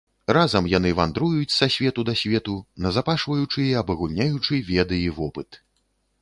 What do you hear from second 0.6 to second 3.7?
яны вандруюць са свету да свету, назапашваючы і